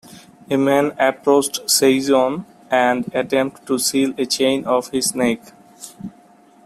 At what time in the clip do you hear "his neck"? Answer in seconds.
4.89-5.51